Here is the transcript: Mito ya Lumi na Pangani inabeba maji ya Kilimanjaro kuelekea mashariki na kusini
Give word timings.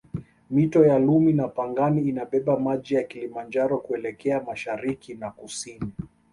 Mito 0.49 0.85
ya 0.85 0.99
Lumi 0.99 1.33
na 1.33 1.47
Pangani 1.47 2.09
inabeba 2.09 2.59
maji 2.59 2.95
ya 2.95 3.03
Kilimanjaro 3.03 3.77
kuelekea 3.77 4.43
mashariki 4.43 5.13
na 5.15 5.31
kusini 5.31 5.93